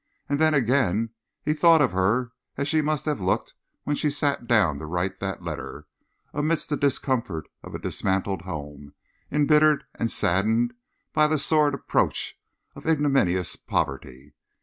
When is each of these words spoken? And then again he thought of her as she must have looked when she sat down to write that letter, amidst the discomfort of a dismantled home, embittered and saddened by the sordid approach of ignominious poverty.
And 0.27 0.39
then 0.39 0.55
again 0.55 1.11
he 1.43 1.53
thought 1.53 1.79
of 1.79 1.91
her 1.91 2.31
as 2.57 2.67
she 2.67 2.81
must 2.81 3.05
have 3.05 3.21
looked 3.21 3.53
when 3.83 3.95
she 3.95 4.09
sat 4.09 4.47
down 4.47 4.79
to 4.79 4.87
write 4.87 5.19
that 5.19 5.43
letter, 5.43 5.85
amidst 6.33 6.69
the 6.71 6.75
discomfort 6.75 7.45
of 7.61 7.75
a 7.75 7.79
dismantled 7.79 8.41
home, 8.41 8.95
embittered 9.31 9.83
and 9.93 10.09
saddened 10.09 10.73
by 11.13 11.27
the 11.27 11.37
sordid 11.37 11.79
approach 11.81 12.41
of 12.75 12.87
ignominious 12.87 13.55
poverty. 13.55 14.33